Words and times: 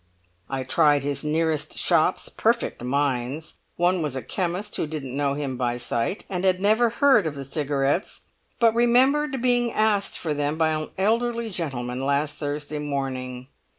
I 0.49 0.63
tried 0.63 1.03
his 1.03 1.23
nearest 1.23 1.77
shops; 1.77 2.27
perfect 2.27 2.81
mines! 2.81 3.59
One 3.75 4.01
was 4.01 4.15
a 4.15 4.23
chemist, 4.23 4.75
who 4.77 4.87
didn't 4.87 5.15
know 5.15 5.35
him 5.35 5.57
by 5.57 5.77
sight, 5.77 6.23
and 6.27 6.43
had 6.43 6.59
never 6.59 6.89
heard 6.89 7.27
of 7.27 7.35
the 7.35 7.43
cigarettes, 7.45 8.21
but 8.59 8.73
remembered 8.73 9.43
being 9.43 9.71
asked 9.71 10.17
for 10.17 10.33
them 10.33 10.57
by 10.57 10.69
an 10.69 10.89
elderly 10.97 11.51
gentleman 11.51 12.03
last 12.03 12.39
Thursday 12.39 12.79
morning! 12.79 13.45